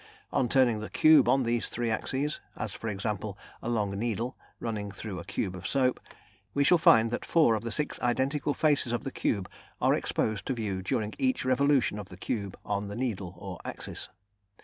[0.33, 4.89] On turning the cube on these three axes as, for example, a long needle running
[4.89, 5.99] through a cube of soap
[6.55, 9.47] we shall find that four of the six identical faces of the cube
[9.79, 14.09] are exposed to view during each revolution of the cube on the needle or axis.